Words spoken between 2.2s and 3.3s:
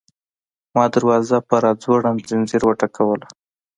ځنځیر وټکوله.